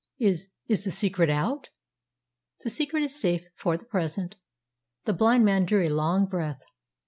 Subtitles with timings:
[0.17, 1.69] Is is the secret out?"
[2.61, 4.35] "The secret is safe for the present."
[5.05, 6.63] The blind man drew a long breath.